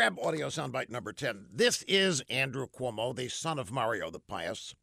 [0.00, 1.48] grab audio soundbite number 10.
[1.52, 4.74] This is Andrew Cuomo, the son of Mario the Pious.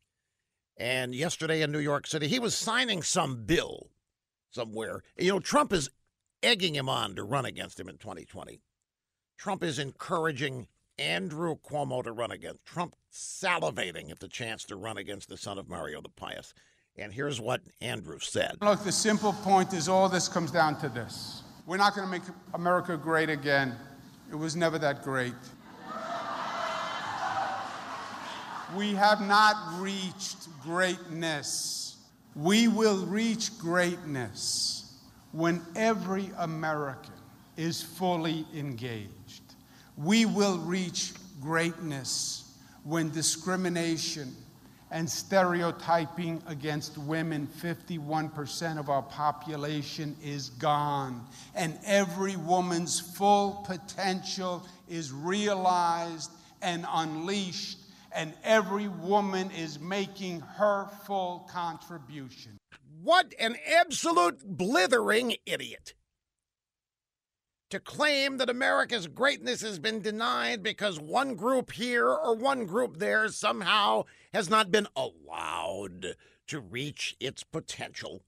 [0.77, 3.89] And yesterday in New York City, he was signing some bill
[4.51, 5.01] somewhere.
[5.17, 5.89] You know, Trump is
[6.43, 8.61] egging him on to run against him in 2020.
[9.39, 10.67] Trump is encouraging
[10.99, 12.63] Andrew Cuomo to run against.
[12.63, 16.53] Trump salivating at the chance to run against the son of Mario the Pious.
[16.95, 18.57] And here's what Andrew said.
[18.61, 21.41] Look, the simple point is all this comes down to this.
[21.65, 22.21] We're not going to make
[22.53, 23.75] America great again.
[24.29, 25.33] It was never that great.
[28.75, 31.95] We have not reached greatness.
[32.35, 34.93] We will reach greatness
[35.31, 37.13] when every American
[37.55, 39.41] is fully engaged.
[39.95, 42.43] We will reach greatness
[42.83, 44.35] when discrimination
[44.91, 51.25] and stereotyping against women, 51% of our population is gone.
[51.55, 57.79] And every woman's full potential is realized and unleashed,
[58.13, 62.57] and every woman is making her full contribution.
[63.03, 65.93] What an absolute blithering idiot
[67.69, 72.97] to claim that America's greatness has been denied because one group here or one group
[72.97, 76.15] there somehow has not been allowed
[76.47, 78.23] to reach its potential.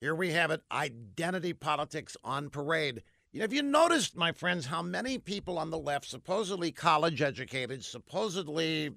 [0.00, 3.02] Here we have it identity politics on parade.
[3.32, 7.22] You know, have you noticed, my friends, how many people on the left, supposedly college
[7.22, 8.90] educated, supposedly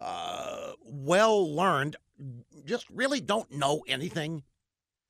[0.00, 1.96] uh, well learned,
[2.64, 4.42] just really don't know anything?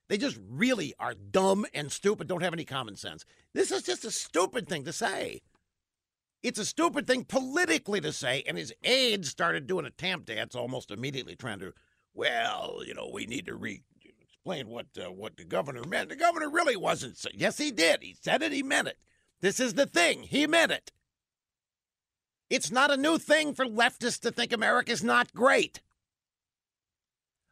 [0.09, 3.25] They just really are dumb and stupid, don't have any common sense.
[3.55, 5.41] This is just a stupid thing to say.
[6.43, 10.55] It's a stupid thing politically to say, and his aides started doing a tamp dance
[10.55, 11.73] almost immediately, trying to,
[12.13, 13.83] well, you know, we need to re-
[14.21, 16.11] explain what uh, what the governor meant.
[16.11, 17.25] The governor really wasn't.
[17.33, 18.03] Yes, he did.
[18.03, 18.53] He said it.
[18.53, 18.99] He meant it.
[19.41, 20.25] This is the thing.
[20.25, 20.93] He meant it.
[22.51, 25.81] It's not a new thing for leftists to think America's not great.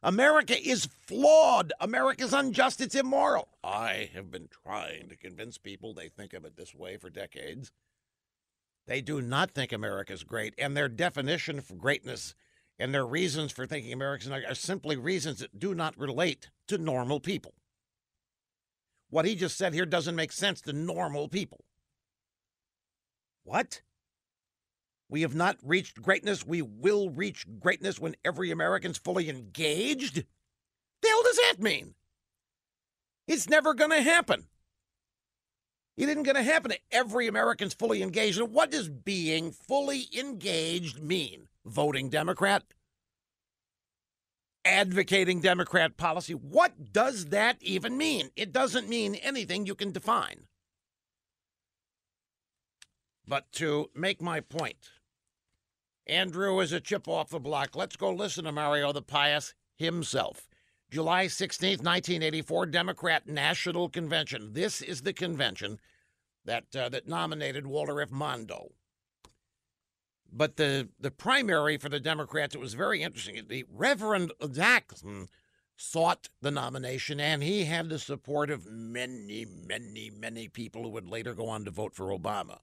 [0.03, 1.71] America is flawed.
[1.79, 2.81] America's unjust.
[2.81, 3.47] It's immoral.
[3.63, 7.71] I have been trying to convince people they think of it this way for decades.
[8.85, 12.35] They do not think America's great, and their definition for greatness
[12.77, 16.77] and their reasons for thinking America's not are simply reasons that do not relate to
[16.77, 17.53] normal people.
[19.09, 21.63] What he just said here doesn't make sense to normal people.
[23.43, 23.81] What?
[25.13, 26.43] We have not reached greatness.
[26.43, 30.15] We will reach greatness when every American's fully engaged.
[30.15, 31.93] The hell does that mean?
[33.27, 34.47] It's never going to happen.
[35.97, 36.73] It isn't going to happen.
[36.91, 38.39] Every American's fully engaged.
[38.39, 41.47] And what does being fully engaged mean?
[41.63, 42.63] Voting Democrat?
[44.65, 46.33] Advocating Democrat policy?
[46.33, 48.31] What does that even mean?
[48.35, 50.47] It doesn't mean anything you can define.
[53.27, 54.89] But to make my point,
[56.07, 57.75] Andrew is a chip off the block.
[57.75, 60.47] Let's go listen to Mario the Pious himself.
[60.91, 64.53] July 16th, 1984, Democrat National Convention.
[64.53, 65.79] This is the convention
[66.45, 68.09] that uh, that nominated Walter F.
[68.09, 68.73] Mondale.
[70.31, 73.39] But the, the primary for the Democrats, it was very interesting.
[73.47, 75.27] The Reverend Jackson
[75.75, 81.07] sought the nomination, and he had the support of many, many, many people who would
[81.07, 82.59] later go on to vote for Obama.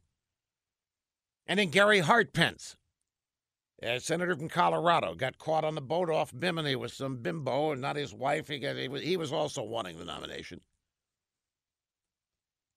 [1.46, 2.76] And then Gary Hartpence,
[3.82, 7.80] a senator from Colorado got caught on the boat off Bimini with some bimbo and
[7.80, 8.48] not his wife.
[8.48, 10.60] He, got, he, was, also wanting the nomination.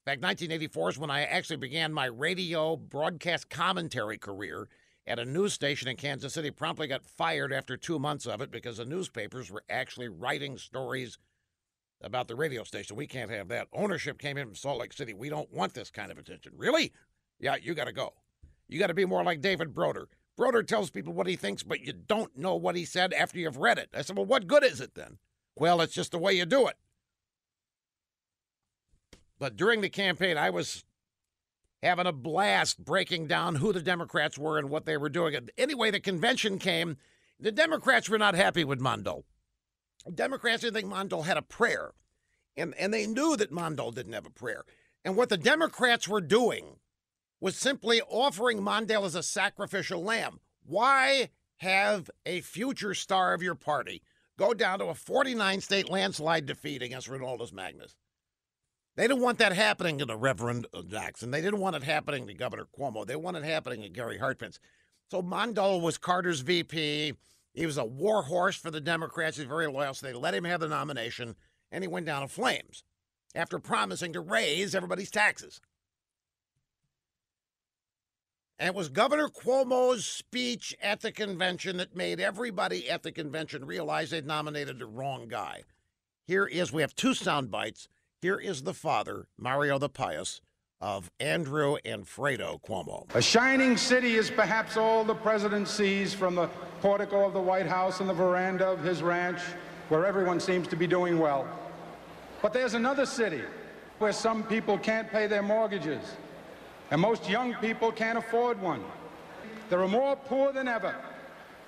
[0.06, 4.68] In fact, 1984 is when I actually began my radio broadcast commentary career
[5.06, 6.52] at a news station in Kansas City.
[6.52, 11.18] Promptly got fired after two months of it because the newspapers were actually writing stories
[12.02, 12.96] about the radio station.
[12.96, 13.68] We can't have that.
[13.74, 15.14] Ownership came in from Salt Lake City.
[15.14, 16.54] We don't want this kind of attention.
[16.56, 16.92] Really?
[17.40, 18.14] Yeah, you got to go.
[18.68, 20.08] You got to be more like David Broder.
[20.36, 23.58] Broder tells people what he thinks, but you don't know what he said after you've
[23.58, 23.90] read it.
[23.94, 25.18] I said, Well, what good is it then?
[25.56, 26.76] Well, it's just the way you do it.
[29.38, 30.84] But during the campaign, I was
[31.84, 35.36] having a blast breaking down who the Democrats were and what they were doing.
[35.58, 36.98] Anyway, the convention came.
[37.40, 39.24] The Democrats were not happy with Mondale.
[40.14, 41.92] Democrats didn't think Mondale had a prayer.
[42.56, 44.64] And, and they knew that Mondale didn't have a prayer.
[45.04, 46.78] And what the Democrats were doing
[47.44, 50.40] was simply offering Mondale as a sacrificial lamb.
[50.66, 54.02] Why have a future star of your party
[54.40, 57.98] go down to a 49 state landslide defeat against Ronaldus Magnus?
[58.96, 61.32] They didn't want that happening to the Reverend uh, Jackson.
[61.32, 63.06] They didn't want it happening to Governor Cuomo.
[63.06, 64.58] They wanted it happening to Gary Hartpence.
[65.12, 67.14] So Mondale was Carter's VP.
[67.54, 69.36] He was a war horse for the Democrats.
[69.36, 71.36] He's very loyal, so they let him have the nomination,
[71.74, 72.86] and he went down in flames
[73.36, 75.60] after promising to raise everybody's taxes.
[78.60, 83.66] And it was Governor Cuomo's speech at the convention that made everybody at the convention
[83.66, 85.64] realize they'd nominated the wrong guy.
[86.26, 87.88] Here is, we have two sound bites.
[88.22, 90.40] Here is the father, Mario the Pious,
[90.80, 93.14] of Andrew and Fredo Cuomo.
[93.16, 96.48] A shining city is perhaps all the president sees from the
[96.82, 99.40] portico of the White House and the veranda of his ranch,
[99.90, 101.48] where everyone seems to be doing well.
[102.42, 103.42] But there's another city
[104.00, 106.16] where some people can't pay their mortgages,
[106.94, 108.84] and most young people can't afford one.
[109.72, 110.94] There are more poor than ever,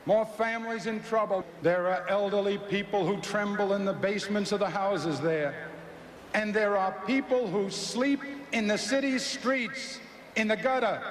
[0.06, 1.44] more families in trouble.
[1.63, 5.68] There are elderly people who tremble in the basements of the houses there.
[6.36, 10.00] And there are people who sleep in the city's streets,
[10.36, 11.01] in the gutter,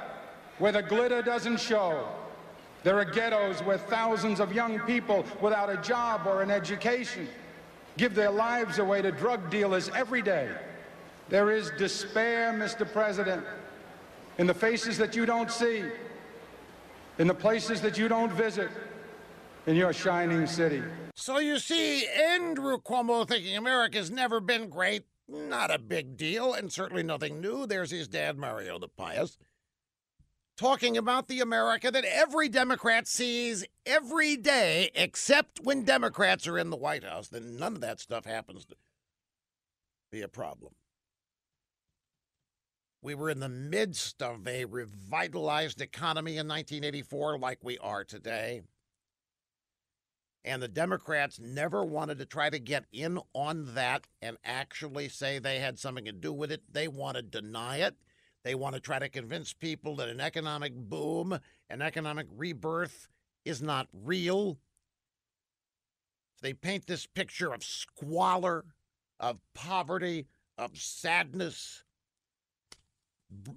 [0.58, 2.06] where the glitter doesn't show.
[2.84, 7.26] There are ghettos where thousands of young people without a job or an education
[7.96, 10.52] give their lives away to drug dealers every day.
[11.30, 12.88] There is despair, Mr.
[12.92, 13.44] President,
[14.38, 15.84] in the faces that you don't see,
[17.18, 18.70] in the places that you don't visit,
[19.66, 20.82] in your shining city.
[21.14, 26.72] So you see, Andrew Cuomo thinking America's never been great, not a big deal, and
[26.72, 27.66] certainly nothing new.
[27.66, 29.38] There's his dad, Mario the Pious,
[30.56, 36.70] talking about the America that every Democrat sees every day, except when Democrats are in
[36.70, 37.28] the White House.
[37.28, 38.74] Then none of that stuff happens to
[40.10, 40.74] be a problem.
[43.04, 48.62] We were in the midst of a revitalized economy in 1984, like we are today.
[50.42, 55.38] And the Democrats never wanted to try to get in on that and actually say
[55.38, 56.62] they had something to do with it.
[56.72, 57.94] They want to deny it.
[58.42, 63.08] They want to try to convince people that an economic boom, an economic rebirth
[63.44, 64.56] is not real.
[66.40, 68.64] They paint this picture of squalor,
[69.20, 71.83] of poverty, of sadness,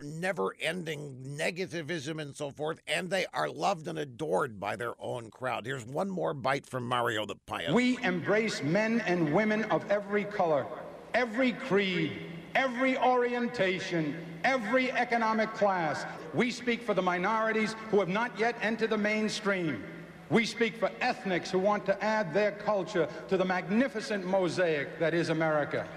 [0.01, 5.29] never ending negativism and so forth, and they are loved and adored by their own
[5.29, 5.65] crowd.
[5.65, 7.74] Here's one more bite from Mario the Pious.
[7.74, 10.65] We embrace men and women of every color,
[11.13, 12.12] every creed,
[12.56, 16.06] every orientation, every economic class.
[16.33, 19.83] We speak for the minorities who have not yet entered the mainstream.
[20.30, 25.13] We speak for ethnics who want to add their culture to the magnificent mosaic that
[25.13, 25.88] is America.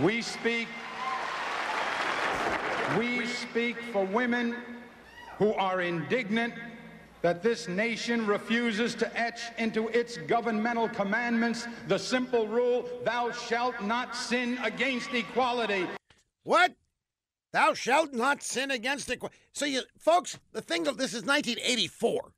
[0.00, 0.68] We speak
[2.98, 4.56] we speak for women
[5.38, 6.54] who are indignant
[7.22, 13.80] that this nation refuses to etch into its governmental commandments the simple rule, thou shalt
[13.82, 15.86] not sin against equality.
[16.42, 16.74] What?
[17.52, 19.38] Thou shalt not sin against equality.
[19.52, 22.32] So, you folks, the thing of this is 1984.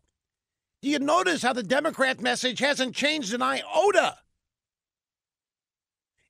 [0.83, 4.19] Do you notice how the Democrat message hasn't changed an iota?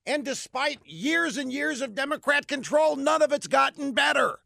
[0.06, 4.40] And despite years and years of Democrat control, none of it's gotten better.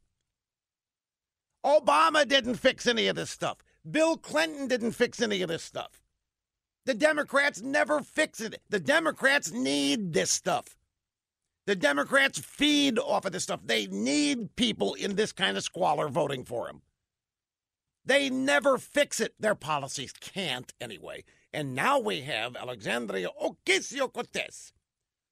[1.65, 3.59] Obama didn't fix any of this stuff.
[3.89, 6.03] Bill Clinton didn't fix any of this stuff.
[6.87, 8.63] The Democrats never fix it.
[8.69, 10.77] The Democrats need this stuff.
[11.67, 13.61] The Democrats feed off of this stuff.
[13.65, 16.83] They need people in this kind of squalor voting for them.
[18.05, 19.35] They never fix it.
[19.39, 21.25] Their policies can't, anyway.
[21.53, 24.73] And now we have Alexandria Ocasio Cortez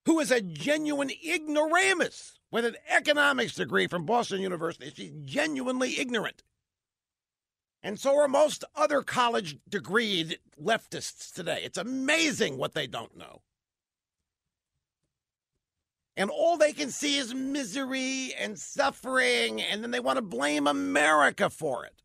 [0.07, 4.91] who is a genuine ignoramus with an economics degree from Boston University.
[4.95, 6.43] She's genuinely ignorant.
[7.83, 11.61] And so are most other college degreed leftists today.
[11.63, 13.43] It's amazing what they don't know.
[16.17, 20.67] And all they can see is misery and suffering, and then they want to blame
[20.67, 22.03] America for it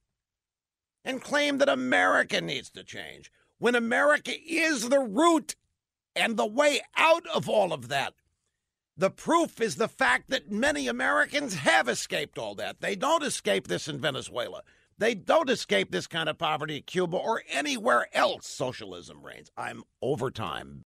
[1.05, 5.55] and claim that America needs to change when America is the root
[6.15, 8.13] and the way out of all of that.
[8.97, 12.81] The proof is the fact that many Americans have escaped all that.
[12.81, 14.61] They don't escape this in Venezuela.
[14.97, 19.49] They don't escape this kind of poverty in Cuba or anywhere else socialism reigns.
[19.57, 20.79] I'm over time.